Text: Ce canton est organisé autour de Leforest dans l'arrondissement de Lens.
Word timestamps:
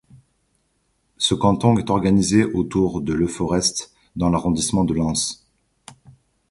Ce 1.17 1.35
canton 1.35 1.77
est 1.77 1.91
organisé 1.91 2.43
autour 2.43 3.01
de 3.01 3.13
Leforest 3.13 3.93
dans 4.15 4.31
l'arrondissement 4.31 4.83
de 4.83 4.95
Lens. 4.95 5.45